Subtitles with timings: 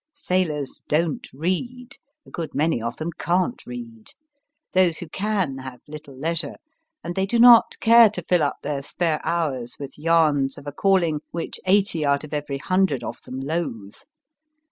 [0.13, 1.95] Sailors don t read:
[2.25, 4.07] a good many of them cant read.
[4.73, 6.55] Those who can have little leisure,
[7.03, 10.71] and they do not care to fill up their spare hours with yarns of a
[10.71, 13.93] calling which eighty out of every hundred of them loathe.